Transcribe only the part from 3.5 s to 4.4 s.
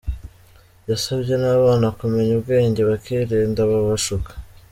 ababashuka.